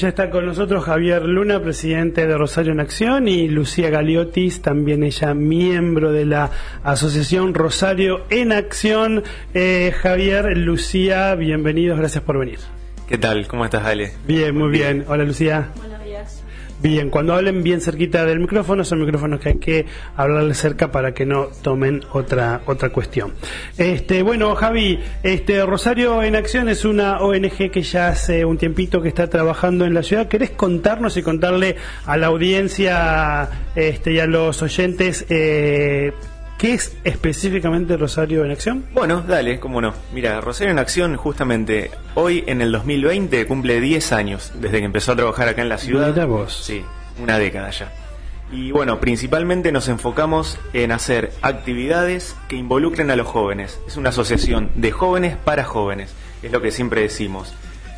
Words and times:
Ya 0.00 0.08
está 0.08 0.30
con 0.30 0.46
nosotros 0.46 0.82
Javier 0.84 1.26
Luna, 1.26 1.60
presidente 1.60 2.26
de 2.26 2.38
Rosario 2.38 2.72
en 2.72 2.80
Acción, 2.80 3.28
y 3.28 3.48
Lucía 3.48 3.90
Galiotis, 3.90 4.62
también 4.62 5.02
ella 5.02 5.34
miembro 5.34 6.10
de 6.10 6.24
la 6.24 6.50
Asociación 6.82 7.52
Rosario 7.52 8.24
en 8.30 8.52
Acción. 8.52 9.22
Eh, 9.52 9.92
Javier, 10.00 10.56
Lucía, 10.56 11.34
bienvenidos, 11.34 11.98
gracias 11.98 12.24
por 12.24 12.38
venir. 12.38 12.60
¿Qué 13.10 13.18
tal? 13.18 13.46
¿Cómo 13.46 13.66
estás, 13.66 13.84
Ale? 13.84 14.12
Bien, 14.26 14.56
muy 14.56 14.70
bien. 14.70 15.04
Hola, 15.06 15.24
Lucía. 15.24 15.68
Días. 15.74 15.89
Bien, 16.82 17.10
cuando 17.10 17.34
hablen 17.34 17.62
bien 17.62 17.82
cerquita 17.82 18.24
del 18.24 18.40
micrófono, 18.40 18.84
son 18.84 19.00
micrófonos 19.00 19.38
que 19.40 19.50
hay 19.50 19.58
que 19.58 19.86
hablarle 20.16 20.54
cerca 20.54 20.90
para 20.90 21.12
que 21.12 21.26
no 21.26 21.48
tomen 21.62 22.02
otra 22.12 22.62
otra 22.64 22.88
cuestión. 22.88 23.34
Este, 23.76 24.22
bueno, 24.22 24.54
Javi, 24.54 24.98
este 25.22 25.64
Rosario 25.66 26.22
en 26.22 26.36
Acción 26.36 26.70
es 26.70 26.86
una 26.86 27.20
ONG 27.20 27.70
que 27.70 27.82
ya 27.82 28.08
hace 28.08 28.46
un 28.46 28.56
tiempito 28.56 29.02
que 29.02 29.08
está 29.08 29.28
trabajando 29.28 29.84
en 29.84 29.92
la 29.92 30.02
ciudad. 30.02 30.28
¿Querés 30.28 30.52
contarnos 30.52 31.18
y 31.18 31.22
contarle 31.22 31.76
a 32.06 32.16
la 32.16 32.28
audiencia 32.28 33.48
este, 33.74 34.12
y 34.12 34.18
a 34.18 34.26
los 34.26 34.62
oyentes 34.62 35.26
eh, 35.28 36.12
qué 36.60 36.74
es 36.74 36.94
específicamente 37.04 37.96
Rosario 37.96 38.44
en 38.44 38.50
Acción? 38.50 38.84
Bueno, 38.92 39.22
dale, 39.26 39.58
cómo 39.58 39.80
no. 39.80 39.94
Mira, 40.12 40.42
Rosario 40.42 40.70
en 40.70 40.78
Acción 40.78 41.16
justamente 41.16 41.90
hoy 42.14 42.44
en 42.46 42.60
el 42.60 42.70
2020 42.70 43.46
cumple 43.46 43.80
10 43.80 44.12
años 44.12 44.52
desde 44.56 44.80
que 44.80 44.84
empezó 44.84 45.12
a 45.12 45.16
trabajar 45.16 45.48
acá 45.48 45.62
en 45.62 45.70
la 45.70 45.78
ciudad. 45.78 46.08
Mira 46.12 46.26
vos. 46.26 46.54
Sí, 46.62 46.84
una 47.18 47.38
década 47.38 47.70
ya. 47.70 47.90
Y 48.52 48.72
bueno, 48.72 49.00
principalmente 49.00 49.72
nos 49.72 49.88
enfocamos 49.88 50.58
en 50.74 50.92
hacer 50.92 51.32
actividades 51.40 52.36
que 52.48 52.56
involucren 52.56 53.10
a 53.10 53.16
los 53.16 53.26
jóvenes. 53.26 53.80
Es 53.86 53.96
una 53.96 54.10
asociación 54.10 54.70
de 54.74 54.92
jóvenes 54.92 55.38
para 55.42 55.64
jóvenes, 55.64 56.12
es 56.42 56.52
lo 56.52 56.60
que 56.60 56.72
siempre 56.72 57.00
decimos. 57.00 57.54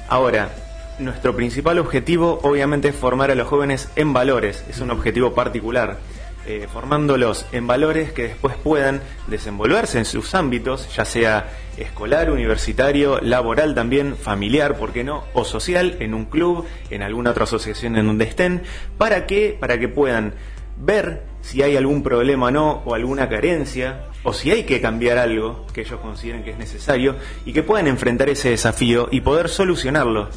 Ahora, 0.09 0.55
nuestro 1.01 1.35
principal 1.35 1.81
objetivo 1.81 2.39
obviamente 2.45 2.91
es 2.91 2.95
formar 2.95 3.33
a 3.33 3.35
los 3.35 3.49
jóvenes 3.49 3.89
en 3.97 4.13
valores, 4.13 4.65
es 4.69 4.79
un 4.79 4.93
objetivo 4.93 5.35
particular. 5.35 5.99
Eh, 6.47 6.67
formándolos 6.73 7.47
en 7.53 7.67
valores 7.67 8.13
que 8.13 8.25
después 8.25 8.57
puedan 8.57 9.01
desenvolverse 9.29 9.99
en 9.99 10.05
sus 10.05 10.35
ámbitos, 10.35 10.93
ya 10.95 11.05
sea 11.05 11.53
escolar, 11.77 12.31
universitario, 12.31 13.21
laboral 13.21 13.75
también, 13.75 14.17
familiar, 14.17 14.77
¿por 14.77 14.93
qué 14.93 15.05
no? 15.05 15.25
O 15.35 15.45
social, 15.45 15.97
en 16.01 16.15
un 16.15 16.25
club, 16.25 16.67
en 16.91 17.03
alguna 17.03 17.31
otra 17.31 17.45
asociación 17.45 17.97
en 17.97 18.07
donde 18.07 18.25
estén. 18.25 18.63
¿Para 18.99 19.27
qué? 19.27 19.57
Para 19.59 19.79
que 19.79 19.89
puedan 19.89 20.35
ver 20.77 21.23
si 21.43 21.63
hay 21.63 21.77
algún 21.77 22.03
problema 22.03 22.47
o 22.47 22.51
no, 22.51 22.83
o 22.85 22.95
alguna 22.95 23.29
carencia, 23.29 24.07
o 24.23 24.33
si 24.33 24.51
hay 24.51 24.65
que 24.65 24.81
cambiar 24.81 25.19
algo 25.19 25.67
que 25.73 25.83
ellos 25.83 26.01
consideren 26.01 26.45
que 26.45 26.51
es 26.51 26.59
necesario, 26.59 27.17
y 27.45 27.53
que 27.53 27.63
puedan 27.63 27.87
enfrentar 27.87 28.29
ese 28.29 28.51
desafío 28.51 29.09
y 29.11 29.21
poder 29.21 29.49
solucionarlo, 29.49 30.29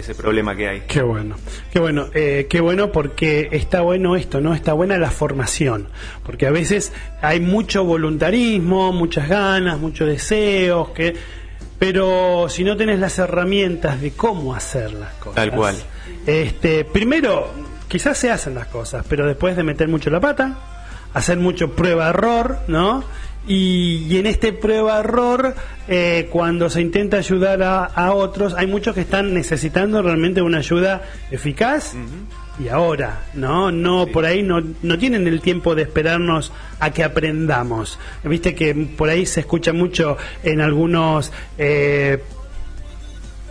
ese 0.00 0.14
problema 0.14 0.56
que 0.56 0.68
hay. 0.68 0.80
Qué 0.86 1.02
bueno, 1.02 1.36
qué 1.72 1.78
bueno, 1.78 2.06
eh, 2.14 2.46
qué 2.50 2.60
bueno 2.60 2.92
porque 2.92 3.48
está 3.52 3.80
bueno 3.80 4.16
esto, 4.16 4.40
¿no? 4.40 4.54
Está 4.54 4.72
buena 4.72 4.98
la 4.98 5.10
formación, 5.10 5.88
porque 6.24 6.46
a 6.46 6.50
veces 6.50 6.92
hay 7.22 7.40
mucho 7.40 7.84
voluntarismo, 7.84 8.92
muchas 8.92 9.28
ganas, 9.28 9.78
muchos 9.78 10.08
deseos, 10.08 10.90
que, 10.90 11.14
pero 11.78 12.48
si 12.48 12.64
no 12.64 12.76
tenés 12.76 12.98
las 12.98 13.18
herramientas 13.18 14.00
de 14.00 14.12
cómo 14.12 14.54
hacer 14.54 14.92
las 14.92 15.12
cosas. 15.14 15.36
Tal 15.36 15.52
cual. 15.52 15.76
Este, 16.26 16.84
primero, 16.84 17.48
quizás 17.88 18.18
se 18.18 18.30
hacen 18.30 18.54
las 18.54 18.66
cosas, 18.66 19.06
pero 19.08 19.26
después 19.26 19.56
de 19.56 19.62
meter 19.62 19.88
mucho 19.88 20.10
la 20.10 20.20
pata, 20.20 20.58
hacer 21.14 21.38
mucho 21.38 21.72
prueba-error, 21.72 22.58
¿no? 22.68 23.04
Y, 23.46 24.06
y 24.08 24.18
en 24.18 24.26
este 24.26 24.52
prueba-error, 24.52 25.54
eh, 25.88 26.28
cuando 26.30 26.68
se 26.70 26.80
intenta 26.80 27.16
ayudar 27.16 27.62
a, 27.62 27.84
a 27.84 28.12
otros, 28.12 28.54
hay 28.54 28.66
muchos 28.66 28.94
que 28.94 29.00
están 29.00 29.32
necesitando 29.34 30.02
realmente 30.02 30.42
una 30.42 30.58
ayuda 30.58 31.02
eficaz 31.30 31.96
y 32.62 32.68
ahora, 32.68 33.22
¿no? 33.34 33.72
No, 33.72 34.06
por 34.06 34.26
ahí 34.26 34.42
no, 34.42 34.62
no 34.82 34.98
tienen 34.98 35.26
el 35.26 35.40
tiempo 35.40 35.74
de 35.74 35.82
esperarnos 35.82 36.52
a 36.78 36.90
que 36.90 37.02
aprendamos. 37.02 37.98
Viste 38.22 38.54
que 38.54 38.74
por 38.74 39.08
ahí 39.08 39.24
se 39.24 39.40
escucha 39.40 39.72
mucho 39.72 40.16
en 40.42 40.60
algunos... 40.60 41.32
Eh, 41.58 42.22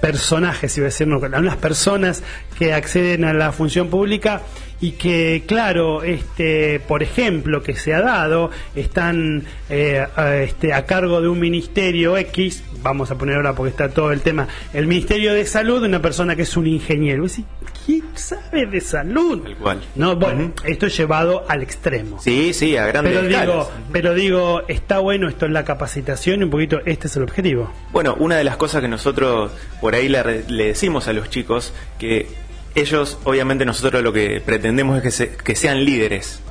personajes, 0.02 0.78
iba 0.78 0.86
a 0.86 0.90
decir, 0.90 1.08
no, 1.08 1.18
algunas 1.18 1.58
personas 1.58 2.24
que 2.58 2.74
acceden 2.74 3.26
a 3.26 3.34
la 3.34 3.52
función 3.52 3.90
pública 3.90 4.42
y 4.82 4.92
que, 4.92 5.44
claro, 5.46 6.04
este, 6.04 6.80
por 6.80 7.04
ejemplo, 7.04 7.62
que 7.62 7.76
se 7.76 7.94
ha 7.94 8.02
dado, 8.02 8.50
están 8.76 9.44
eh, 9.70 10.06
a, 10.16 10.38
este, 10.38 10.74
a 10.74 10.86
cargo 10.86 11.22
de 11.22 11.28
un 11.28 11.40
ministerio 11.40 12.18
X, 12.18 12.64
vamos 12.82 13.12
a 13.12 13.18
poner 13.18 13.36
ahora 13.36 13.54
porque 13.54 13.72
está 13.72 13.90
todo 13.90 14.12
el 14.12 14.22
tema, 14.22 14.48
el 14.74 14.88
Ministerio 14.88 15.34
de 15.34 15.46
Salud, 15.46 15.84
una 15.84 16.02
persona 16.02 16.36
que 16.36 16.44
es 16.44 16.56
un 16.56 16.68
ingeniero. 16.68 17.26
Y 17.26 17.46
¿Quién 17.90 18.04
sabe 18.14 18.68
de 18.68 18.82
salud? 18.82 19.42
Tal 19.42 19.56
cual. 19.58 19.82
No, 19.96 20.16
bueno, 20.16 20.52
esto 20.64 20.86
es 20.86 20.96
llevado 20.96 21.44
al 21.50 21.64
extremo. 21.64 22.22
Sí, 22.22 22.54
sí, 22.54 22.78
a 22.78 22.86
grandes 22.86 23.14
Pero 23.16 23.28
escalas. 23.28 23.48
digo, 23.48 23.72
pero 23.92 24.14
digo, 24.14 24.62
está 24.68 25.00
bueno 25.00 25.28
esto 25.28 25.48
en 25.48 25.54
la 25.54 25.66
capacitación 25.66 26.42
y 26.42 26.44
un 26.44 26.50
poquito 26.52 26.80
este 26.86 27.08
es 27.08 27.16
el 27.16 27.24
objetivo. 27.24 27.72
Bueno, 27.92 28.16
una 28.20 28.36
de 28.38 28.44
las 28.44 28.58
cosas 28.58 28.82
que 28.82 28.88
nosotros 28.88 29.52
por 29.82 29.96
ahí 29.96 30.08
le 30.08 30.44
decimos 30.66 31.08
a 31.08 31.14
los 31.14 31.32
chicos, 31.32 31.74
que 31.98 32.28
ellos, 32.76 33.18
obviamente 33.24 33.66
nosotros 33.66 34.04
lo 34.04 34.14
que 34.14 34.40
pretendemos 34.40 34.98
es 34.98 35.02
que, 35.04 35.12
se- 35.12 35.30
que 35.38 35.56
sean 35.56 35.84
líderes. 35.84 36.42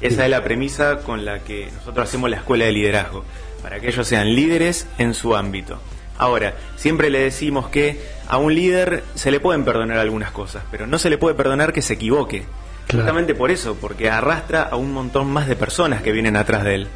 Esa 0.00 0.24
es 0.24 0.30
la 0.30 0.42
premisa 0.42 0.98
con 0.98 1.24
la 1.24 1.38
que 1.44 1.68
nosotros 1.76 2.08
hacemos 2.08 2.28
la 2.28 2.38
escuela 2.38 2.64
de 2.64 2.72
liderazgo, 2.72 3.24
para 3.62 3.78
que 3.78 3.86
ellos 3.86 4.08
sean 4.08 4.34
líderes 4.34 4.88
en 4.98 5.14
su 5.14 5.36
ámbito. 5.36 5.80
Ahora, 6.18 6.54
siempre 6.76 7.08
le 7.08 7.20
decimos 7.20 7.68
que 7.68 8.00
a 8.28 8.38
un 8.38 8.54
líder 8.54 9.04
se 9.14 9.30
le 9.30 9.40
pueden 9.40 9.64
perdonar 9.64 9.98
algunas 9.98 10.30
cosas, 10.30 10.62
pero 10.70 10.86
no 10.86 10.98
se 10.98 11.10
le 11.10 11.18
puede 11.18 11.34
perdonar 11.34 11.72
que 11.72 11.82
se 11.82 11.94
equivoque. 11.94 12.44
Claro. 12.86 13.04
Justamente 13.04 13.34
por 13.34 13.50
eso, 13.50 13.76
porque 13.80 14.10
arrastra 14.10 14.62
a 14.64 14.76
un 14.76 14.92
montón 14.92 15.30
más 15.30 15.46
de 15.48 15.56
personas 15.56 16.02
que 16.02 16.12
vienen 16.12 16.36
atrás 16.36 16.64
de 16.64 16.74
él. 16.74 16.88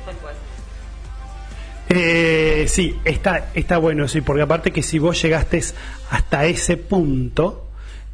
Eh, 1.89 2.67
sí, 2.69 2.99
está, 3.05 3.51
está 3.55 3.79
bueno, 3.79 4.09
sí, 4.09 4.21
porque 4.21 4.43
aparte 4.43 4.73
que 4.73 4.83
si 4.83 4.99
vos 4.99 5.21
llegaste 5.23 5.63
hasta 6.11 6.45
ese 6.47 6.77
punto, 6.77 7.69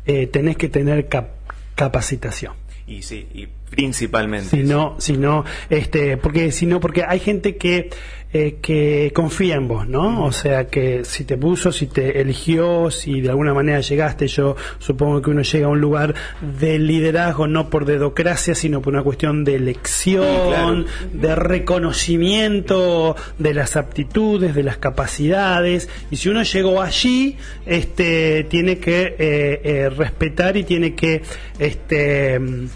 eh, 0.04 0.26
tenés 0.26 0.56
que 0.58 0.68
tener 0.68 1.08
cap- 1.08 1.30
capacitación. 1.74 2.52
Y 2.86 3.02
sí, 3.02 3.26
y 3.34 3.48
principalmente. 3.72 4.50
Si 4.50 4.62
no, 4.62 4.96
si 4.98 5.16
no, 5.16 5.44
este, 5.70 6.18
porque 6.18 6.52
si 6.52 6.66
no, 6.66 6.78
porque 6.78 7.04
hay 7.08 7.18
gente 7.18 7.56
que 7.56 7.88
eh, 8.34 8.60
que 8.62 9.12
confía 9.14 9.56
en 9.56 9.68
vos, 9.68 9.86
¿no? 9.86 10.24
O 10.24 10.32
sea 10.32 10.66
que 10.66 11.04
si 11.04 11.24
te 11.24 11.36
puso, 11.36 11.70
si 11.70 11.86
te 11.86 12.22
eligió, 12.22 12.90
si 12.90 13.20
de 13.20 13.28
alguna 13.28 13.52
manera 13.52 13.80
llegaste, 13.80 14.26
yo 14.26 14.56
supongo 14.78 15.20
que 15.20 15.28
uno 15.28 15.42
llega 15.42 15.66
a 15.66 15.68
un 15.68 15.82
lugar 15.82 16.14
de 16.40 16.78
liderazgo 16.78 17.46
no 17.46 17.68
por 17.68 17.84
dedocracia, 17.84 18.54
sino 18.54 18.80
por 18.80 18.94
una 18.94 19.02
cuestión 19.02 19.44
de 19.44 19.56
elección, 19.56 20.86
de 21.12 21.36
reconocimiento 21.36 23.16
de 23.36 23.52
las 23.52 23.76
aptitudes, 23.76 24.54
de 24.54 24.62
las 24.62 24.78
capacidades, 24.78 25.90
y 26.10 26.16
si 26.16 26.30
uno 26.30 26.42
llegó 26.42 26.80
allí, 26.80 27.36
este, 27.66 28.44
tiene 28.44 28.78
que 28.78 29.14
eh, 29.18 29.60
eh, 29.62 29.90
respetar 29.90 30.56
y 30.56 30.64
tiene 30.64 30.94
que, 30.94 31.20
este, 31.58 32.38
mm, 32.38 32.68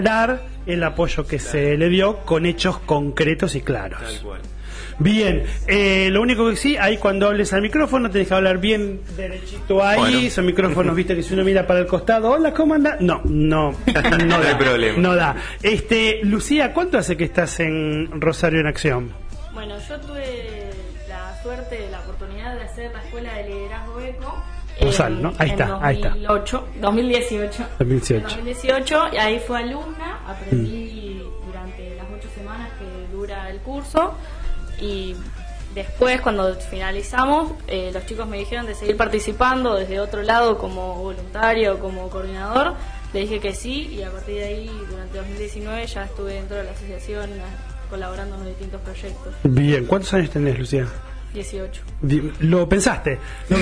respaldar 0.00 0.40
el 0.66 0.82
apoyo 0.84 1.26
que 1.26 1.38
se 1.38 1.76
le 1.76 1.88
dio 1.88 2.18
con 2.18 2.46
hechos 2.46 2.78
concretos 2.80 3.54
y 3.54 3.60
claros. 3.62 4.00
Tal 4.02 4.20
cual. 4.22 4.40
Bien, 4.98 5.44
eh, 5.66 6.08
lo 6.10 6.20
único 6.20 6.48
que 6.50 6.56
sí, 6.56 6.76
ahí 6.76 6.98
cuando 6.98 7.26
hables 7.26 7.52
al 7.54 7.62
micrófono 7.62 8.10
tenés 8.10 8.28
que 8.28 8.34
hablar 8.34 8.58
bien 8.58 9.00
derechito 9.16 9.82
ahí, 9.82 9.98
Bueno. 9.98 10.18
esos 10.18 10.44
micrófonos, 10.44 10.94
viste 10.94 11.16
que 11.16 11.22
si 11.22 11.32
uno 11.32 11.42
mira 11.42 11.66
para 11.66 11.80
el 11.80 11.86
costado, 11.86 12.30
hola, 12.30 12.52
¿cómo 12.52 12.74
anda? 12.74 12.96
No, 13.00 13.22
no, 13.24 13.72
no, 14.26 14.36
hay 14.36 14.42
da, 14.44 14.58
problema. 14.58 14.98
No 14.98 15.14
da. 15.16 15.36
Este, 15.62 16.20
Lucía, 16.22 16.74
¿cuánto 16.74 16.98
hace 16.98 17.16
que 17.16 17.24
estás 17.24 17.60
en 17.60 18.20
Rosario 18.20 18.60
en 18.60 18.66
Acción? 18.66 19.12
Bueno, 19.54 19.76
yo 19.88 19.98
tuve 20.00 20.70
la 21.08 21.42
suerte, 21.42 21.88
la 21.90 22.00
oportunidad 22.00 22.56
de 22.56 22.62
hacer 22.64 22.92
la 22.92 23.02
escuela 23.02 23.34
de 23.38 23.48
liderazgo. 23.48 23.89
Rosal, 24.80 25.22
¿no? 25.22 25.32
Ahí 25.38 25.50
en 25.50 25.60
está, 25.60 25.78
ahí 25.82 25.96
está. 25.96 26.08
2008, 26.10 26.68
2018. 26.80 27.66
2018. 27.78 28.16
En 28.16 28.22
2018, 28.22 29.02
y 29.12 29.16
ahí 29.16 29.38
fui 29.38 29.56
alumna, 29.56 30.20
aprendí 30.26 31.22
durante 31.46 31.96
las 31.96 32.06
ocho 32.16 32.28
semanas 32.34 32.70
que 32.78 33.14
dura 33.14 33.50
el 33.50 33.58
curso 33.60 34.14
y 34.80 35.14
después 35.74 36.20
cuando 36.20 36.54
finalizamos 36.54 37.52
eh, 37.68 37.90
los 37.92 38.04
chicos 38.06 38.26
me 38.26 38.38
dijeron 38.38 38.66
de 38.66 38.74
seguir 38.74 38.96
participando 38.96 39.74
desde 39.76 40.00
otro 40.00 40.22
lado 40.22 40.58
como 40.58 40.96
voluntario, 40.96 41.78
como 41.78 42.08
coordinador 42.08 42.74
le 43.12 43.20
dije 43.20 43.40
que 43.40 43.52
sí 43.52 43.88
y 43.92 44.02
a 44.02 44.10
partir 44.10 44.36
de 44.36 44.44
ahí, 44.44 44.70
durante 44.88 45.18
2019, 45.18 45.86
ya 45.86 46.04
estuve 46.04 46.34
dentro 46.34 46.56
de 46.56 46.64
la 46.64 46.70
asociación 46.70 47.30
colaborando 47.88 48.36
en 48.36 48.46
distintos 48.46 48.80
proyectos. 48.82 49.34
Bien, 49.42 49.84
¿cuántos 49.86 50.14
años 50.14 50.30
tenés, 50.30 50.58
Lucía? 50.58 50.86
18. 51.34 51.82
Lo 52.40 52.68
pensaste. 52.68 53.18
No, 53.50 53.56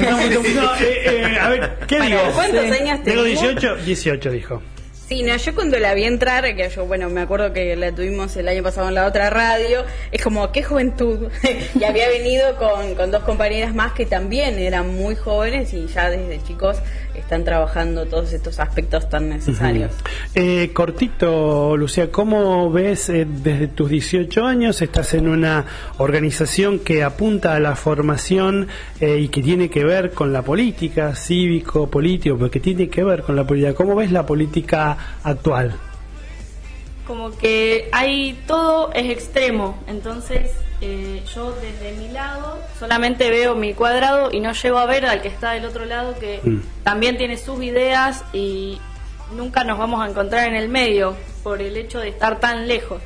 eh, 0.81 1.03
eh, 1.05 1.38
a 1.41 1.49
ver, 1.49 1.79
¿qué 1.87 2.00
digo? 2.00 2.19
¿Cuántos 2.35 2.65
años 2.65 3.03
tenés? 3.03 3.05
Tengo 3.05 3.23
18, 3.23 3.76
18 3.76 4.31
dijo. 4.31 4.62
Sí, 5.09 5.23
no, 5.23 5.35
yo 5.37 5.55
cuando 5.55 5.79
la 5.79 5.94
vi 5.94 6.05
entrar, 6.05 6.55
que 6.55 6.69
yo, 6.69 6.85
bueno, 6.85 7.09
me 7.09 7.23
acuerdo 7.23 7.55
que 7.55 7.75
la 7.76 7.93
tuvimos 7.94 8.37
el 8.37 8.47
año 8.47 8.62
pasado 8.62 8.88
en 8.88 8.94
la 8.94 9.06
otra 9.06 9.31
radio, 9.31 9.85
es 10.12 10.23
como, 10.23 10.53
qué 10.53 10.62
juventud. 10.62 11.31
y 11.81 11.85
había 11.85 12.09
venido 12.11 12.56
con, 12.56 12.94
con 12.94 13.11
dos 13.11 13.23
compañeras 13.23 13.75
más 13.75 13.93
que 13.93 14.05
también 14.05 14.59
eran 14.59 14.94
muy 14.94 15.17
jóvenes 15.17 15.73
y 15.73 15.87
ya 15.87 16.11
desde 16.11 16.43
chicos 16.43 16.76
están 17.19 17.44
trabajando 17.44 18.06
todos 18.06 18.32
estos 18.32 18.59
aspectos 18.59 19.09
tan 19.09 19.29
necesarios. 19.29 19.93
eh, 20.35 20.70
cortito, 20.73 21.76
Lucía, 21.76 22.11
¿cómo 22.11 22.70
ves 22.70 23.09
eh, 23.09 23.26
desde 23.26 23.69
tus 23.69 23.91
18 23.91 24.44
años? 24.44 24.82
Estás 24.82 25.15
en 25.15 25.29
una 25.29 25.65
organización 25.99 26.81
que 26.81 27.03
apunta 27.03 27.55
a 27.55 27.61
la 27.61 27.76
formación 27.76 28.69
eh, 29.00 29.19
y 29.19 29.29
que 29.29 29.43
tiene 29.43 29.69
que 29.70 29.85
ver 29.85 30.12
con 30.12 30.32
la 30.32 30.43
política, 30.43 31.15
cívico, 31.15 31.88
político, 31.88 32.37
porque 32.38 32.61
tiene 32.61 32.88
que 32.88 33.03
ver 33.05 33.23
con 33.23 33.37
la 33.37 33.47
política. 33.47 33.75
¿Cómo 33.75 33.94
ves 33.94 34.12
la 34.12 34.26
política 34.26 34.97
actual? 35.23 35.75
Como 37.06 37.37
que 37.37 37.88
hay 37.93 38.38
todo 38.47 38.93
es 38.93 39.11
extremo, 39.11 39.82
entonces 39.87 40.50
eh, 40.80 41.22
yo 41.34 41.52
desde 41.52 41.96
mi 41.98 42.08
lado 42.08 42.58
solamente 42.78 43.30
veo 43.30 43.54
mi 43.54 43.75
cuadrado 43.75 44.30
y 44.32 44.40
no 44.40 44.52
llego 44.52 44.78
a 44.78 44.86
ver 44.86 45.06
al 45.06 45.20
que 45.20 45.28
está 45.28 45.52
del 45.52 45.64
otro 45.64 45.84
lado 45.84 46.19
que 46.19 46.40
mm. 46.42 46.84
también 46.84 47.16
tiene 47.16 47.36
sus 47.36 47.62
ideas 47.62 48.25
y 48.32 48.78
nunca 49.36 49.64
nos 49.64 49.78
vamos 49.78 50.00
a 50.02 50.08
encontrar 50.08 50.48
en 50.48 50.54
el 50.54 50.69
medio 50.69 51.16
por 51.42 51.60
el 51.60 51.76
hecho 51.76 51.98
de 52.00 52.08
estar 52.08 52.38
tan 52.40 52.69
lejos. 52.69 53.02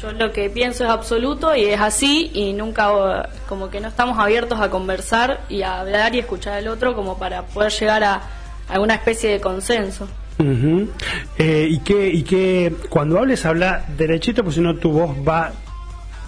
Yo 0.00 0.12
lo 0.12 0.30
que 0.30 0.50
pienso 0.50 0.84
es 0.84 0.90
absoluto 0.90 1.56
y 1.56 1.64
es 1.64 1.80
así 1.80 2.30
y 2.34 2.52
nunca 2.52 3.30
como 3.48 3.70
que 3.70 3.80
no 3.80 3.88
estamos 3.88 4.18
abiertos 4.18 4.60
a 4.60 4.68
conversar 4.70 5.40
y 5.48 5.62
a 5.62 5.80
hablar 5.80 6.14
y 6.14 6.18
escuchar 6.18 6.54
al 6.54 6.68
otro 6.68 6.94
como 6.94 7.18
para 7.18 7.42
poder 7.46 7.72
llegar 7.72 8.04
a 8.04 8.22
alguna 8.68 8.94
especie 8.94 9.30
de 9.30 9.40
consenso. 9.40 10.06
Eh, 11.38 11.66
y 11.70 11.78
que 11.78 12.08
y 12.08 12.22
que 12.22 12.74
cuando 12.90 13.18
hables 13.18 13.46
habla 13.46 13.86
derechito, 13.96 14.42
pues 14.44 14.56
si 14.56 14.60
no 14.60 14.76
tu 14.76 14.92
voz 14.92 15.16
va 15.26 15.52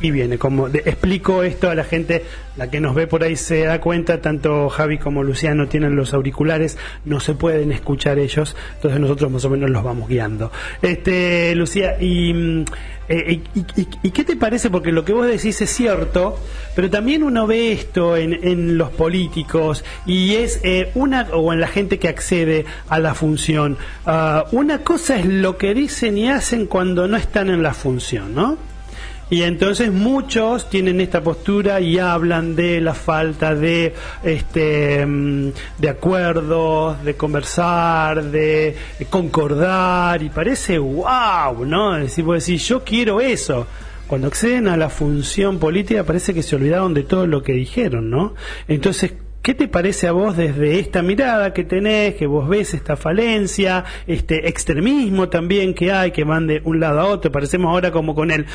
y 0.01 0.11
viene. 0.11 0.39
Como 0.39 0.69
explico 0.69 1.43
esto 1.43 1.71
a 1.71 1.75
la 1.75 1.85
gente, 1.85 2.25
la 2.57 2.71
que 2.71 2.81
nos 2.81 2.95
ve 2.95 3.07
por 3.07 3.23
ahí 3.23 3.37
se 3.37 3.65
da 3.65 3.81
cuenta, 3.81 4.21
tanto 4.21 4.69
Javi 4.69 4.99
como 4.99 5.23
Luciano 5.23 5.69
tienen 5.69 5.97
los 5.97 6.15
auriculares, 6.15 6.79
no 7.05 7.21
se 7.21 7.35
pueden 7.35 7.73
escuchar 7.73 8.19
ellos, 8.19 8.57
entonces 8.75 9.01
nosotros 9.01 9.31
más 9.31 9.45
o 9.45 9.51
menos 9.51 9.71
los 9.71 9.83
vamos 9.83 10.09
guiando. 10.09 10.53
Este, 10.83 11.55
Lucía, 11.55 11.97
y, 12.01 12.33
mm, 12.33 12.65
eh, 13.09 13.41
y, 14.03 14.11
qué 14.11 14.25
te 14.25 14.37
parece? 14.37 14.69
Porque 14.71 14.93
lo 14.93 15.05
que 15.05 15.13
vos 15.13 15.27
decís 15.27 15.61
es 15.63 15.71
cierto, 15.71 16.39
pero 16.75 16.91
también 16.91 17.23
uno 17.23 17.47
ve 17.47 17.73
esto 17.73 18.17
en, 18.17 18.35
en 18.47 18.77
los 18.77 18.91
políticos 18.91 19.85
y 20.05 20.35
es 20.35 20.61
eh, 20.63 20.91
una, 20.95 21.23
o 21.33 21.53
en 21.53 21.61
la 21.61 21.69
gente 21.69 21.99
que 21.99 22.09
accede 22.09 22.67
a 22.89 22.99
la 22.99 23.15
función. 23.15 23.79
Ah, 24.05 24.45
una 24.53 24.81
cosa 24.81 25.19
es 25.19 25.27
lo 25.27 25.57
que 25.57 25.73
dicen 25.73 26.19
y 26.19 26.29
hacen 26.29 26.67
cuando 26.67 27.09
no 27.09 27.17
están 27.17 27.49
en 27.49 27.63
la 27.63 27.73
función, 27.73 28.35
¿no? 28.35 28.68
Y 29.31 29.43
entonces 29.43 29.93
muchos 29.93 30.71
tienen 30.71 31.01
esta 31.01 31.21
postura 31.21 31.81
y 31.81 31.99
hablan 31.99 32.57
de 32.57 32.81
la 32.81 32.95
falta 32.95 33.55
de 33.55 33.95
este 34.23 35.05
mm, 35.05 35.53
de 35.79 35.89
acuerdos, 35.89 37.05
de 37.05 37.15
conversar, 37.15 38.25
de 38.25 38.75
concordar 39.11 40.23
y 40.23 40.31
parece 40.31 40.79
wow, 40.79 41.65
¿no? 41.67 41.95
Decir, 41.95 42.25
vos 42.25 42.47
decís, 42.47 42.67
yo 42.67 42.83
quiero 42.85 43.21
eso. 43.21 43.67
Cuando 44.07 44.29
acceden 44.29 44.69
a 44.69 44.79
la 44.79 44.89
función 44.89 45.59
política 45.59 46.05
parece 46.05 46.33
que 46.33 46.43
se 46.43 46.57
olvidaron 46.57 46.95
de 46.95 47.03
todo 47.03 47.27
lo 47.27 47.43
que 47.43 47.53
dijeron, 47.53 48.09
¿no? 48.09 48.35
Entonces, 48.67 49.13
¿Qué 49.43 49.55
te 49.55 49.67
parece 49.67 50.07
a 50.07 50.13
vos 50.13 50.37
desde 50.37 50.79
esta 50.79 51.01
mirada 51.01 51.55
que 51.55 51.65
tenés, 51.65 52.17
que 52.17 52.27
vos 52.27 52.49
ves 52.49 52.75
esta 52.75 52.97
falencia, 52.97 53.85
este 54.07 54.49
extremismo 54.49 55.29
también 55.31 55.75
que 55.75 55.91
hay, 55.91 56.11
que 56.11 56.25
van 56.25 56.47
de 56.47 56.61
un 56.65 56.81
lado 56.81 57.01
a 57.01 57.07
otro? 57.07 57.33
Parecemos 57.33 57.71
ahora 57.71 57.91
como 57.91 58.15
con 58.15 58.31
el 58.31 58.47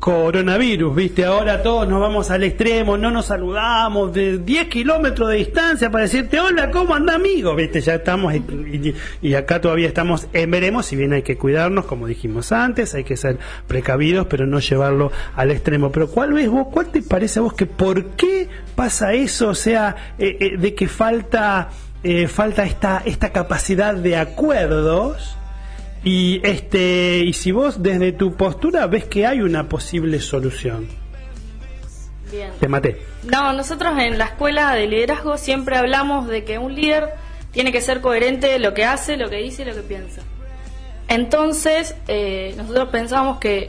coronavirus, 0.00 0.96
¿viste? 0.96 1.24
Ahora 1.26 1.62
todos 1.62 1.86
nos 1.86 2.00
vamos 2.00 2.30
al 2.30 2.42
extremo, 2.42 2.96
no 2.96 3.10
nos 3.10 3.26
saludamos 3.26 4.12
de 4.14 4.38
10 4.38 4.68
kilómetros 4.68 5.28
de 5.28 5.36
distancia 5.36 5.90
para 5.90 6.04
decirte, 6.04 6.40
hola, 6.40 6.70
¿cómo 6.70 6.94
anda 6.94 7.14
amigo? 7.14 7.54
¿Viste? 7.54 7.82
Ya 7.82 7.96
estamos, 7.96 8.34
y, 8.34 9.34
acá 9.34 9.60
todavía 9.60 9.86
estamos 9.86 10.26
en 10.32 10.50
veremos, 10.50 10.86
si 10.86 10.96
bien 10.96 11.12
hay 11.12 11.22
que 11.22 11.36
cuidarnos, 11.36 11.84
como 11.84 12.06
dijimos 12.06 12.50
antes, 12.50 12.94
hay 12.94 13.04
que 13.04 13.16
ser 13.16 13.38
precavidos, 13.66 14.26
pero 14.26 14.46
no 14.46 14.58
llevarlo 14.58 15.12
al 15.36 15.50
extremo. 15.50 15.92
Pero 15.92 16.08
¿cuál 16.08 16.32
ves 16.32 16.48
vos, 16.48 16.68
cuál 16.72 16.86
te 16.86 17.02
parece 17.02 17.38
a 17.38 17.42
vos 17.42 17.52
que 17.52 17.66
por 17.66 18.06
qué 18.12 18.48
pasa 18.74 19.12
eso? 19.12 19.50
O 19.50 19.54
sea, 19.54 20.14
eh, 20.38 20.56
de 20.56 20.74
que 20.74 20.88
falta, 20.88 21.70
eh, 22.02 22.28
falta 22.28 22.64
esta, 22.64 23.02
esta 23.04 23.32
capacidad 23.32 23.94
de 23.94 24.16
acuerdos 24.16 25.36
y, 26.04 26.40
este, 26.44 27.18
y 27.18 27.32
si 27.32 27.52
vos 27.52 27.82
desde 27.82 28.12
tu 28.12 28.34
postura 28.34 28.86
ves 28.86 29.04
que 29.04 29.26
hay 29.26 29.42
una 29.42 29.68
posible 29.68 30.20
solución. 30.20 30.88
Bien. 32.30 32.50
Te 32.60 32.68
maté. 32.68 33.02
No, 33.24 33.52
nosotros 33.52 33.98
en 33.98 34.16
la 34.16 34.26
escuela 34.26 34.74
de 34.74 34.86
liderazgo 34.86 35.36
siempre 35.36 35.76
hablamos 35.76 36.28
de 36.28 36.44
que 36.44 36.58
un 36.58 36.74
líder 36.74 37.10
tiene 37.50 37.72
que 37.72 37.80
ser 37.80 38.00
coherente 38.00 38.58
lo 38.58 38.72
que 38.72 38.84
hace, 38.84 39.16
lo 39.16 39.28
que 39.28 39.36
dice 39.36 39.62
y 39.62 39.64
lo 39.64 39.74
que 39.74 39.82
piensa. 39.82 40.22
Entonces, 41.08 41.96
eh, 42.06 42.54
nosotros 42.56 42.88
pensamos 42.90 43.38
que 43.38 43.68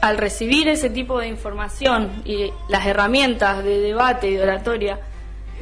al 0.00 0.16
recibir 0.18 0.68
ese 0.68 0.90
tipo 0.90 1.20
de 1.20 1.28
información 1.28 2.10
y 2.24 2.50
las 2.68 2.86
herramientas 2.86 3.62
de 3.62 3.78
debate 3.78 4.30
y 4.30 4.34
de 4.34 4.42
oratoria 4.42 4.98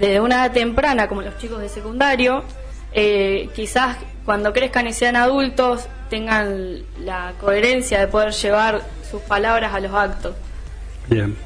desde 0.01 0.21
una 0.21 0.37
edad 0.47 0.53
temprana, 0.53 1.07
como 1.09 1.23
los 1.23 1.37
chicos 1.39 1.61
de 1.61 1.69
secundario, 1.69 2.43
eh, 2.93 3.51
quizás 3.55 3.99
cuando 4.25 4.53
crezcan 4.53 4.87
y 4.87 4.93
sean 4.93 5.15
adultos 5.15 5.87
tengan 6.09 6.79
la 6.99 7.35
coherencia 7.41 8.01
de 8.01 8.09
poder 8.09 8.33
llevar 8.33 8.83
sus 9.09 9.21
palabras 9.23 9.73
a 9.75 9.81
los 9.81 9.93
actos. 9.93 10.35
Bien, 11.09 11.37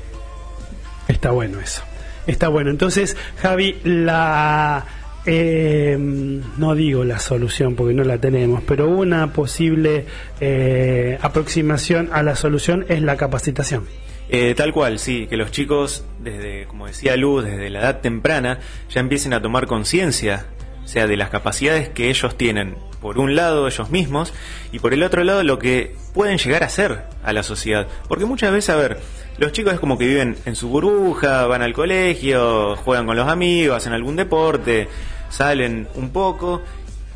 está 1.08 1.32
bueno 1.32 1.60
eso. 1.60 1.82
Está 2.26 2.48
bueno. 2.48 2.70
Entonces, 2.70 3.16
Javi, 3.42 3.80
la... 3.84 4.84
Eh, 5.26 5.96
no 5.98 6.74
digo 6.74 7.02
la 7.02 7.18
solución 7.18 7.74
porque 7.74 7.94
no 7.94 8.04
la 8.04 8.18
tenemos, 8.18 8.62
pero 8.66 8.88
una 8.88 9.32
posible 9.32 10.04
eh, 10.38 11.18
aproximación 11.22 12.10
a 12.12 12.22
la 12.22 12.36
solución 12.36 12.84
es 12.90 13.00
la 13.00 13.16
capacitación. 13.16 13.86
Eh, 14.28 14.54
tal 14.54 14.72
cual, 14.72 14.98
sí, 14.98 15.26
que 15.26 15.36
los 15.36 15.50
chicos, 15.50 16.04
desde, 16.20 16.66
como 16.66 16.86
decía 16.86 17.16
Luz, 17.16 17.44
desde 17.44 17.68
la 17.70 17.80
edad 17.80 18.00
temprana, 18.00 18.58
ya 18.90 19.00
empiecen 19.00 19.34
a 19.34 19.42
tomar 19.42 19.66
conciencia 19.66 20.46
o 20.84 20.88
sea, 20.88 21.06
de 21.06 21.16
las 21.16 21.30
capacidades 21.30 21.88
que 21.88 22.10
ellos 22.10 22.36
tienen, 22.36 22.76
por 23.00 23.18
un 23.18 23.34
lado 23.34 23.66
ellos 23.66 23.90
mismos, 23.90 24.32
y 24.70 24.78
por 24.78 24.92
el 24.92 25.02
otro 25.02 25.24
lado 25.24 25.42
lo 25.42 25.58
que 25.58 25.96
pueden 26.12 26.38
llegar 26.38 26.62
a 26.62 26.68
ser 26.68 27.04
a 27.22 27.32
la 27.32 27.42
sociedad. 27.42 27.88
Porque 28.06 28.26
muchas 28.26 28.52
veces, 28.52 28.70
a 28.70 28.76
ver, 28.76 29.00
los 29.38 29.52
chicos 29.52 29.72
es 29.72 29.80
como 29.80 29.96
que 29.96 30.06
viven 30.06 30.36
en 30.44 30.56
su 30.56 30.68
burbuja, 30.68 31.46
van 31.46 31.62
al 31.62 31.72
colegio, 31.72 32.76
juegan 32.76 33.06
con 33.06 33.16
los 33.16 33.28
amigos, 33.28 33.78
hacen 33.78 33.94
algún 33.94 34.16
deporte, 34.16 34.88
salen 35.30 35.88
un 35.94 36.10
poco, 36.10 36.62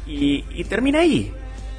y, 0.07 0.45
y 0.51 0.65
termina 0.65 1.01
ahí. 1.01 1.33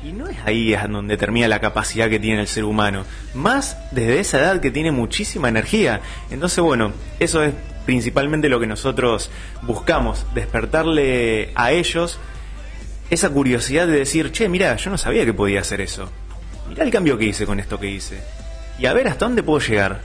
Y 0.04 0.14
no 0.14 0.28
es 0.28 0.38
ahí 0.46 0.76
donde 0.90 1.18
termina 1.18 1.48
la 1.48 1.60
capacidad 1.60 2.10
que 2.10 2.20
tiene 2.20 2.42
el 2.42 2.48
ser 2.48 2.64
humano, 2.64 3.04
más 3.34 3.78
desde 3.92 4.20
esa 4.20 4.40
edad 4.40 4.62
que 4.62 4.72
tiene 4.72 4.92
muchísima 4.92 5.50
energía. 5.50 6.02
Entonces, 6.32 6.64
bueno, 6.64 6.94
eso 7.20 7.44
es 7.44 7.54
principalmente 7.86 8.50
lo 8.50 8.60
que 8.60 8.68
nosotros 8.68 9.30
buscamos, 9.64 10.26
despertarle 10.34 11.52
a 11.56 11.72
ellos 11.72 12.20
esa 13.10 13.30
curiosidad 13.30 13.88
de 13.88 13.98
decir, 13.98 14.32
che, 14.32 14.48
mira, 14.48 14.76
yo 14.78 14.92
no 14.92 14.98
sabía 14.98 15.26
que 15.26 15.34
podía 15.34 15.62
hacer 15.62 15.82
eso. 15.82 16.10
Mira 16.70 16.84
el 16.84 16.92
cambio 16.92 17.18
que 17.18 17.26
hice 17.26 17.46
con 17.46 17.60
esto 17.60 17.80
que 17.80 17.90
hice. 17.90 18.22
Y 18.78 18.86
a 18.86 18.94
ver 18.94 19.08
hasta 19.08 19.26
dónde 19.26 19.44
puedo 19.44 19.60
llegar. 19.60 20.02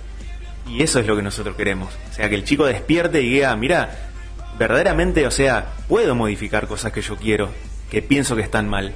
Y 0.67 0.83
eso 0.83 0.99
es 0.99 1.07
lo 1.07 1.15
que 1.15 1.23
nosotros 1.23 1.57
queremos. 1.57 1.93
O 2.11 2.15
sea, 2.15 2.29
que 2.29 2.35
el 2.35 2.45
chico 2.45 2.65
despierte 2.65 3.21
y 3.21 3.29
diga, 3.29 3.55
mira, 3.55 4.11
verdaderamente, 4.59 5.27
o 5.27 5.31
sea, 5.31 5.75
puedo 5.89 6.15
modificar 6.15 6.67
cosas 6.67 6.91
que 6.93 7.03
yo 7.03 7.17
quiero, 7.17 7.51
que 7.91 8.01
pienso 8.01 8.35
que 8.35 8.43
están 8.43 8.69
mal. 8.69 8.95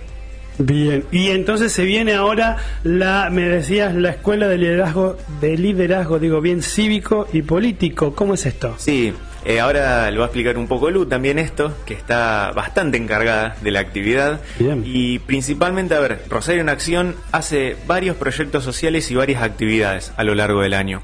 Bien, 0.59 1.05
y 1.13 1.29
entonces 1.29 1.73
se 1.73 1.85
viene 1.85 2.15
ahora 2.15 2.57
la, 2.83 3.31
me 3.31 3.49
decías, 3.49 3.95
la 3.95 4.11
escuela 4.11 4.49
de 4.49 4.59
liderazgo, 4.59 5.17
de 5.41 5.57
liderazgo, 5.57 6.19
digo 6.19 6.41
bien, 6.41 6.63
cívico 6.63 7.29
y 7.33 7.43
político. 7.43 8.15
¿Cómo 8.15 8.35
es 8.35 8.45
esto? 8.45 8.75
Sí, 8.77 9.13
eh, 9.45 9.61
ahora 9.61 10.11
lo 10.11 10.19
va 10.21 10.27
a 10.27 10.29
explicar 10.29 10.59
un 10.59 10.67
poco 10.67 10.91
Lu 10.91 11.07
también 11.07 11.39
esto, 11.39 11.73
que 11.87 11.95
está 11.95 12.51
bastante 12.55 12.99
encargada 12.99 13.57
de 13.63 13.71
la 13.71 13.81
actividad. 13.81 14.41
Bien. 14.59 14.83
Y 14.85 15.21
principalmente, 15.21 15.95
a 15.95 16.01
ver, 16.01 16.23
Rosario 16.29 16.61
en 16.61 16.69
Acción 16.69 17.15
hace 17.31 17.77
varios 17.87 18.17
proyectos 18.17 18.65
sociales 18.65 19.11
y 19.11 19.15
varias 19.15 19.43
actividades 19.43 20.13
a 20.17 20.25
lo 20.25 20.35
largo 20.35 20.63
del 20.63 20.75
año. 20.75 21.03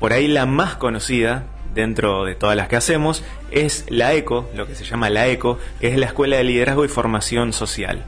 Por 0.00 0.12
ahí 0.12 0.28
la 0.28 0.46
más 0.46 0.76
conocida 0.76 1.44
dentro 1.74 2.24
de 2.24 2.34
todas 2.34 2.56
las 2.56 2.68
que 2.68 2.76
hacemos 2.76 3.22
es 3.50 3.84
la 3.88 4.14
ECO, 4.14 4.50
lo 4.56 4.66
que 4.66 4.74
se 4.74 4.84
llama 4.84 5.10
la 5.10 5.26
ECO, 5.28 5.58
que 5.80 5.88
es 5.88 5.98
la 5.98 6.06
Escuela 6.06 6.36
de 6.36 6.44
Liderazgo 6.44 6.84
y 6.84 6.88
Formación 6.88 7.52
Social. 7.52 8.04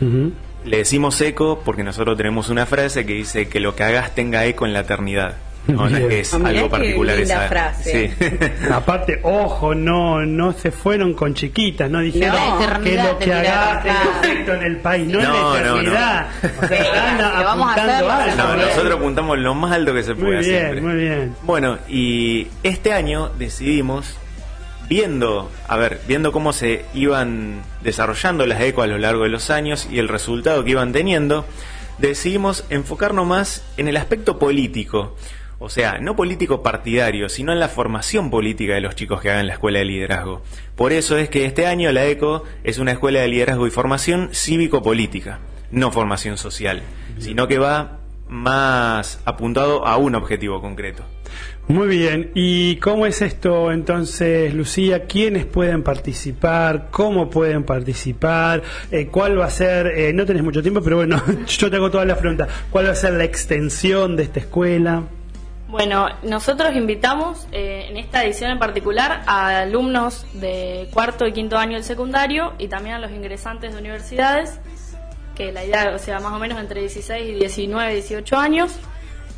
Le 0.00 0.76
decimos 0.78 1.20
eco 1.20 1.62
porque 1.64 1.84
nosotros 1.84 2.16
tenemos 2.16 2.48
una 2.48 2.66
frase 2.66 3.06
que 3.06 3.12
dice 3.14 3.48
que 3.48 3.60
lo 3.60 3.74
que 3.76 3.84
hagas 3.84 4.14
tenga 4.14 4.44
eco 4.44 4.66
en 4.66 4.72
la 4.72 4.80
eternidad. 4.80 5.36
No, 5.68 5.88
no 5.88 5.96
es 5.96 6.06
que 6.06 6.20
es 6.20 6.32
Ah, 6.32 6.38
mirá 6.38 6.50
algo 6.50 6.70
particular 6.70 7.18
esa. 7.18 7.48
frase. 7.48 8.12
Sí. 8.16 8.36
Aparte, 8.72 9.18
ojo, 9.24 9.74
no 9.74 10.24
no 10.24 10.52
se 10.52 10.70
fueron 10.70 11.12
con 11.14 11.34
chiquitas, 11.34 11.90
no 11.90 11.98
dijeron 12.00 12.36
No, 12.36 12.80
que 12.84 12.94
lo 12.94 13.18
que 13.18 13.32
haga 13.34 13.82
efecto 14.22 14.54
en 14.54 14.62
el 14.62 14.76
país, 14.76 15.08
no, 15.08 15.20
No, 15.20 15.56
en 15.56 15.62
la 15.64 15.68
no. 15.70 15.76
eternidad. 15.80 16.26
O 16.62 16.66
sea, 16.68 16.76
están 16.82 17.16
Que 17.16 17.44
vamos 17.44 17.66
a 17.68 17.72
apuntando 17.72 18.10
alto. 18.12 18.36
No, 18.36 18.46
Muy 18.46 18.56
bien. 18.56 18.68
nosotros 18.68 18.94
apuntamos 18.96 19.38
lo 19.38 19.54
más 19.56 19.72
alto 19.72 19.92
que 19.94 20.02
se 20.04 20.14
Muy 20.14 20.22
pueda 20.24 20.38
bien, 20.38 20.50
siempre. 20.52 20.80
muy 20.82 20.94
bien. 20.94 21.34
Bueno, 21.42 21.78
y 21.88 22.46
este 22.62 22.92
año 22.92 23.30
decidimos, 23.36 24.16
viendo, 24.88 25.50
a 25.68 25.76
ver, 25.76 26.00
viendo 26.06 26.32
cómo 26.32 26.52
se 26.52 26.84
iban 26.94 27.62
desarrollando 27.82 28.46
las 28.46 28.60
eco 28.60 28.82
a 28.82 28.86
lo 28.86 28.98
largo 28.98 29.24
de 29.24 29.30
los 29.30 29.50
años 29.50 29.88
y 29.90 29.98
el 29.98 30.08
resultado 30.08 30.64
que 30.64 30.70
iban 30.70 30.92
teniendo, 30.92 31.44
decidimos 31.98 32.64
enfocarnos 32.70 33.26
más 33.26 33.64
en 33.76 33.88
el 33.88 33.96
aspecto 33.96 34.38
político. 34.38 35.16
O 35.58 35.70
sea, 35.70 35.98
no 35.98 36.16
político 36.16 36.62
partidario, 36.62 37.30
sino 37.30 37.52
en 37.52 37.60
la 37.60 37.68
formación 37.68 38.30
política 38.30 38.74
de 38.74 38.82
los 38.82 38.94
chicos 38.94 39.22
que 39.22 39.30
hagan 39.30 39.46
la 39.46 39.54
escuela 39.54 39.78
de 39.78 39.86
liderazgo. 39.86 40.42
Por 40.76 40.92
eso 40.92 41.16
es 41.16 41.30
que 41.30 41.46
este 41.46 41.66
año 41.66 41.90
la 41.92 42.04
ECO 42.04 42.44
es 42.62 42.78
una 42.78 42.92
escuela 42.92 43.20
de 43.20 43.28
liderazgo 43.28 43.66
y 43.66 43.70
formación 43.70 44.28
cívico-política, 44.32 45.38
no 45.70 45.90
formación 45.90 46.36
social, 46.36 46.82
sino 47.18 47.48
que 47.48 47.58
va 47.58 48.00
más 48.28 49.20
apuntado 49.24 49.86
a 49.86 49.96
un 49.96 50.14
objetivo 50.14 50.60
concreto. 50.60 51.04
Muy 51.68 51.88
bien, 51.88 52.30
¿y 52.34 52.76
cómo 52.76 53.06
es 53.06 53.22
esto 53.22 53.72
entonces, 53.72 54.54
Lucía? 54.54 55.04
¿Quiénes 55.06 55.46
pueden 55.46 55.82
participar? 55.82 56.88
¿Cómo 56.92 57.28
pueden 57.28 57.64
participar? 57.64 58.62
Eh, 58.90 59.08
¿Cuál 59.08 59.40
va 59.40 59.46
a 59.46 59.50
ser? 59.50 59.86
eh, 59.88 60.12
no 60.12 60.24
tenés 60.24 60.44
mucho 60.44 60.62
tiempo, 60.62 60.80
pero 60.80 60.96
bueno, 60.96 61.20
yo 61.46 61.68
te 61.68 61.76
hago 61.76 61.90
todas 61.90 62.06
las 62.06 62.18
preguntas. 62.18 62.48
¿Cuál 62.70 62.86
va 62.86 62.90
a 62.92 62.94
ser 62.94 63.14
la 63.14 63.24
extensión 63.24 64.16
de 64.16 64.22
esta 64.22 64.38
escuela? 64.40 65.02
Bueno, 65.68 66.06
nosotros 66.22 66.76
invitamos 66.76 67.48
eh, 67.50 67.86
en 67.90 67.96
esta 67.96 68.24
edición 68.24 68.52
en 68.52 68.60
particular 68.60 69.22
a 69.26 69.62
alumnos 69.62 70.24
de 70.34 70.88
cuarto 70.92 71.26
y 71.26 71.32
quinto 71.32 71.58
año 71.58 71.74
del 71.74 71.82
secundario 71.82 72.52
y 72.58 72.68
también 72.68 72.94
a 72.94 72.98
los 73.00 73.10
ingresantes 73.10 73.72
de 73.72 73.80
universidades, 73.80 74.60
que 75.36 75.52
la 75.52 75.64
idea, 75.64 75.92
o 75.94 75.98
sea, 75.98 76.18
más 76.20 76.32
o 76.32 76.38
menos 76.38 76.58
entre 76.58 76.80
16 76.80 77.28
y 77.28 77.34
19, 77.34 77.92
18 77.94 78.36
años. 78.36 78.72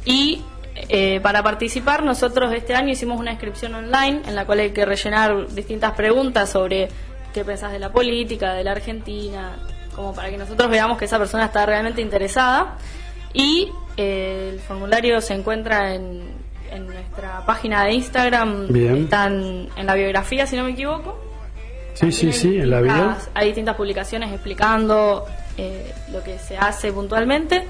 Y 0.04 0.42
eh, 0.88 1.20
para 1.22 1.42
participar, 1.42 2.02
nosotros 2.04 2.52
este 2.54 2.74
año 2.74 2.90
hicimos 2.90 3.18
una 3.18 3.32
inscripción 3.32 3.74
online 3.74 4.22
en 4.26 4.34
la 4.34 4.46
cual 4.46 4.60
hay 4.60 4.70
que 4.70 4.84
rellenar 4.84 5.48
distintas 5.48 5.92
preguntas 5.92 6.48
sobre 6.50 6.88
qué 7.34 7.44
pensás 7.44 7.72
de 7.72 7.78
la 7.78 7.90
política, 7.92 8.54
de 8.54 8.64
la 8.64 8.72
Argentina, 8.72 9.56
como 9.94 10.14
para 10.14 10.30
que 10.30 10.38
nosotros 10.38 10.70
veamos 10.70 10.96
que 10.98 11.04
esa 11.06 11.18
persona 11.18 11.46
está 11.46 11.66
realmente 11.66 12.00
interesada. 12.00 12.76
Y 13.34 13.70
eh, 13.96 14.50
el 14.54 14.60
formulario 14.60 15.20
se 15.20 15.34
encuentra 15.34 15.94
en, 15.94 16.22
en 16.70 16.86
nuestra 16.86 17.44
página 17.44 17.84
de 17.84 17.92
Instagram, 17.94 18.68
Bien. 18.68 18.96
están 19.04 19.68
en 19.76 19.86
la 19.86 19.94
biografía, 19.94 20.46
si 20.46 20.56
no 20.56 20.64
me 20.64 20.70
equivoco. 20.70 21.18
Sí, 21.94 22.12
sí, 22.12 22.32
sí, 22.32 22.58
en 22.60 22.70
la 22.70 22.80
distintas- 22.80 23.28
Hay 23.34 23.46
distintas 23.48 23.74
publicaciones 23.74 24.32
explicando 24.32 25.26
eh, 25.58 25.92
lo 26.12 26.22
que 26.22 26.38
se 26.38 26.56
hace 26.56 26.92
puntualmente. 26.92 27.64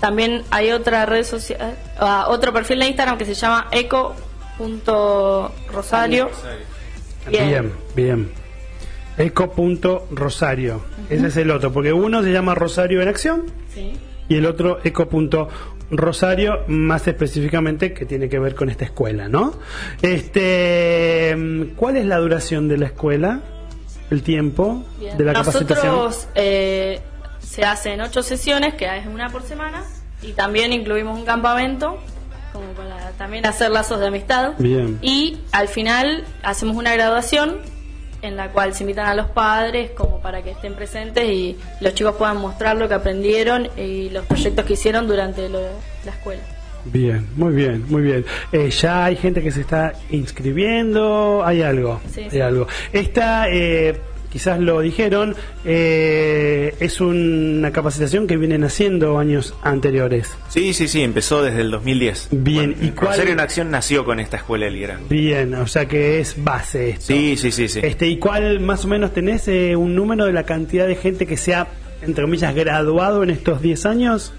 También 0.00 0.42
hay 0.50 0.70
otra 0.72 1.06
red 1.06 1.24
social, 1.24 1.76
ah, 1.98 2.26
otro 2.28 2.52
perfil 2.52 2.78
de 2.80 2.86
Instagram 2.86 3.18
que 3.18 3.24
se 3.24 3.34
llama 3.34 3.68
eco.rosario. 3.72 6.30
Bien, 7.28 7.72
bien. 7.94 8.30
Eco.rosario. 9.18 10.80
Ese 11.10 11.26
es 11.26 11.36
el 11.36 11.50
otro, 11.50 11.72
porque 11.72 11.92
uno 11.92 12.22
se 12.22 12.32
llama 12.32 12.54
Rosario 12.54 13.02
en 13.02 13.08
Acción 13.08 13.46
Sí. 13.74 13.92
y 14.28 14.36
el 14.36 14.46
otro 14.46 14.78
Eco.rosario, 14.84 16.60
más 16.68 17.06
específicamente 17.08 17.92
que 17.92 18.06
tiene 18.06 18.28
que 18.28 18.38
ver 18.38 18.54
con 18.54 18.70
esta 18.70 18.84
escuela, 18.84 19.28
¿no? 19.28 19.54
Este, 20.02 21.36
¿Cuál 21.76 21.96
es 21.96 22.06
la 22.06 22.18
duración 22.18 22.68
de 22.68 22.78
la 22.78 22.86
escuela? 22.86 23.40
¿El 24.10 24.22
tiempo 24.22 24.84
Bien. 24.98 25.18
de 25.18 25.24
la 25.24 25.32
capacitación? 25.34 25.94
Nosotros 25.96 26.28
eh, 26.34 27.00
se 27.48 27.64
hacen 27.64 28.00
ocho 28.00 28.22
sesiones, 28.22 28.74
que 28.74 28.84
es 28.84 29.06
una 29.06 29.30
por 29.30 29.42
semana, 29.42 29.82
y 30.22 30.32
también 30.32 30.72
incluimos 30.72 31.18
un 31.18 31.24
campamento, 31.24 31.98
como 32.52 32.66
para 32.72 33.10
también 33.12 33.46
hacer 33.46 33.70
lazos 33.70 34.00
de 34.00 34.08
amistad. 34.08 34.52
Bien. 34.58 34.98
Y 35.02 35.38
al 35.52 35.68
final 35.68 36.24
hacemos 36.42 36.76
una 36.76 36.92
graduación 36.94 37.58
en 38.20 38.36
la 38.36 38.48
cual 38.50 38.74
se 38.74 38.82
invitan 38.82 39.06
a 39.06 39.14
los 39.14 39.26
padres 39.30 39.92
como 39.92 40.20
para 40.20 40.42
que 40.42 40.50
estén 40.50 40.74
presentes 40.74 41.24
y 41.30 41.56
los 41.80 41.94
chicos 41.94 42.16
puedan 42.16 42.36
mostrar 42.38 42.76
lo 42.76 42.88
que 42.88 42.94
aprendieron 42.94 43.68
y 43.76 44.10
los 44.10 44.26
proyectos 44.26 44.64
que 44.64 44.72
hicieron 44.72 45.06
durante 45.06 45.48
lo- 45.48 45.60
la 46.04 46.10
escuela. 46.10 46.42
Bien, 46.84 47.26
muy 47.36 47.52
bien, 47.54 47.84
muy 47.88 48.02
bien. 48.02 48.24
Eh, 48.50 48.70
ya 48.70 49.04
hay 49.04 49.16
gente 49.16 49.40
que 49.42 49.50
se 49.52 49.60
está 49.60 49.92
inscribiendo, 50.10 51.42
hay 51.44 51.62
algo, 51.62 52.00
Sí, 52.12 52.22
hay 52.22 52.30
sí. 52.30 52.40
algo. 52.40 52.66
Esta, 52.92 53.48
eh, 53.50 54.00
quizás 54.32 54.60
lo 54.60 54.80
dijeron, 54.80 55.34
eh, 55.64 56.74
es 56.80 57.00
una 57.00 57.70
capacitación 57.72 58.26
que 58.26 58.36
vienen 58.36 58.64
haciendo 58.64 59.18
años 59.18 59.54
anteriores. 59.62 60.30
Sí, 60.48 60.72
sí, 60.74 60.88
sí, 60.88 61.02
empezó 61.02 61.42
desde 61.42 61.60
el 61.62 61.70
2010. 61.70 62.28
Bien, 62.30 62.76
¿y 62.80 62.88
cuál- 62.90 63.20
en 63.28 63.40
Acción 63.40 63.70
nació 63.70 64.04
con 64.04 64.20
esta 64.20 64.36
escuela 64.38 64.66
de 64.66 64.72
liderazgo. 64.72 65.06
Bien, 65.08 65.54
o 65.54 65.66
sea 65.66 65.86
que 65.86 66.20
es 66.20 66.42
base 66.42 66.90
esto. 66.90 67.06
Sí, 67.06 67.36
sí, 67.36 67.50
sí, 67.52 67.68
sí. 67.68 67.80
Este, 67.82 68.06
¿Y 68.08 68.18
cuál 68.18 68.60
más 68.60 68.84
o 68.84 68.88
menos 68.88 69.12
tenés 69.12 69.46
eh, 69.48 69.76
un 69.76 69.94
número 69.94 70.24
de 70.26 70.32
la 70.32 70.44
cantidad 70.44 70.86
de 70.86 70.96
gente 70.96 71.26
que 71.26 71.36
se 71.36 71.54
ha, 71.54 71.68
entre 72.02 72.24
comillas, 72.24 72.54
graduado 72.54 73.22
en 73.22 73.30
estos 73.30 73.60
10 73.62 73.86
años? 73.86 74.32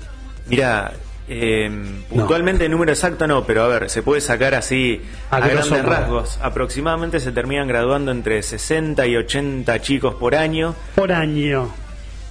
Mira, 0.47 0.93
eh, 1.29 1.69
puntualmente 2.09 2.65
el 2.65 2.71
número 2.71 2.91
exacto 2.91 3.27
no, 3.27 3.45
pero 3.45 3.63
a 3.63 3.67
ver, 3.67 3.89
se 3.89 4.01
puede 4.01 4.19
sacar 4.19 4.55
así 4.55 5.01
A 5.29 5.39
grandes 5.39 5.83
rasgos. 5.83 6.39
Aproximadamente 6.41 7.19
se 7.19 7.31
terminan 7.31 7.67
graduando 7.67 8.11
entre 8.11 8.41
60 8.41 9.05
y 9.05 9.15
80 9.15 9.79
chicos 9.81 10.15
por 10.15 10.35
año. 10.35 10.75
Por 10.95 11.11
año. 11.11 11.69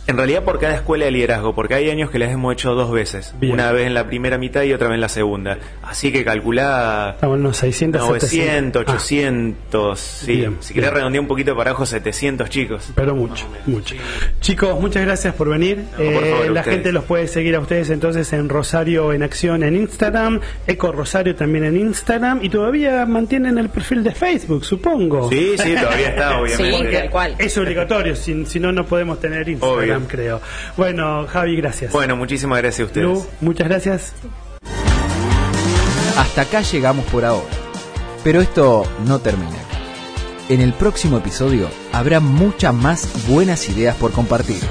En 0.08 0.16
realidad 0.16 0.42
por 0.42 0.58
cada 0.58 0.74
escuela 0.74 1.04
de 1.04 1.10
liderazgo, 1.10 1.54
porque 1.54 1.74
hay 1.74 1.90
años 1.90 2.10
que 2.10 2.18
las 2.18 2.32
hemos 2.32 2.54
hecho 2.54 2.74
dos 2.74 2.90
veces. 2.90 3.34
Bien. 3.38 3.52
Una 3.52 3.70
vez 3.72 3.86
en 3.86 3.92
la 3.92 4.06
primera 4.06 4.38
mitad 4.38 4.62
y 4.62 4.72
otra 4.72 4.88
vez 4.88 4.94
en 4.94 5.02
la 5.02 5.10
segunda. 5.10 5.58
Así 5.82 6.10
que 6.10 6.24
calculá 6.24 7.10
Estamos 7.16 7.34
en 7.36 7.40
unos 7.42 7.56
600, 7.58 8.00
900, 8.00 8.30
700. 8.30 8.84
Ah, 8.88 8.92
800, 8.94 10.00
sí. 10.00 10.36
Bien, 10.36 10.56
si 10.60 10.72
querés 10.72 10.94
redondear 10.94 11.20
un 11.20 11.28
poquito 11.28 11.54
para 11.54 11.70
abajo, 11.72 11.84
700 11.84 12.48
chicos. 12.48 12.90
Pero 12.94 13.14
mucho, 13.14 13.46
mucho. 13.66 13.94
Chicos, 14.40 14.80
muchas 14.80 15.04
gracias 15.04 15.34
por 15.34 15.50
venir. 15.50 15.84
Eh, 15.98 16.30
favor, 16.30 16.50
la 16.52 16.60
ustedes. 16.60 16.76
gente 16.76 16.92
los 16.92 17.04
puede 17.04 17.28
seguir 17.28 17.54
a 17.56 17.60
ustedes 17.60 17.90
entonces 17.90 18.32
en 18.32 18.48
Rosario 18.48 19.12
en 19.12 19.22
Acción 19.22 19.62
en 19.62 19.76
Instagram, 19.76 20.40
Eco 20.66 20.90
Rosario 20.90 21.36
también 21.36 21.64
en 21.64 21.76
Instagram 21.76 22.40
y 22.42 22.48
todavía 22.48 23.04
mantienen 23.04 23.58
el 23.58 23.68
perfil 23.68 24.02
de 24.02 24.12
Facebook, 24.12 24.64
supongo. 24.64 25.28
Sí, 25.28 25.52
sí, 25.58 25.74
todavía 25.74 26.08
está, 26.08 26.38
obviamente. 26.40 26.88
Sí, 26.88 26.96
tal 26.96 27.10
cual. 27.10 27.34
Es 27.38 27.58
obligatorio, 27.58 28.16
si, 28.16 28.46
si 28.46 28.58
no, 28.58 28.72
no 28.72 28.86
podemos 28.86 29.20
tener 29.20 29.46
Instagram, 29.46 29.78
Obvio. 29.78 29.97
Creo. 30.06 30.40
Bueno, 30.76 31.26
Javi, 31.26 31.56
gracias. 31.56 31.92
Bueno, 31.92 32.16
muchísimas 32.16 32.58
gracias 32.58 32.80
a 32.80 32.86
ustedes. 32.86 33.06
Lu, 33.06 33.26
muchas 33.40 33.68
gracias. 33.68 34.12
Hasta 36.16 36.42
acá 36.42 36.62
llegamos 36.62 37.04
por 37.06 37.24
ahora. 37.24 37.46
Pero 38.24 38.40
esto 38.40 38.84
no 39.06 39.20
termina. 39.20 39.56
En 40.48 40.60
el 40.60 40.72
próximo 40.72 41.18
episodio 41.18 41.68
habrá 41.92 42.20
muchas 42.20 42.74
más 42.74 43.26
buenas 43.28 43.68
ideas 43.68 43.96
por 43.96 44.12
compartir. 44.12 44.62